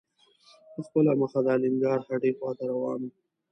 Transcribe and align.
په 0.73 0.79
خپله 0.87 1.11
مخه 1.21 1.39
د 1.45 1.47
الینګار 1.55 1.99
هډې 2.09 2.31
خواته 2.37 2.63
روان 2.71 2.99
و. 3.05 3.11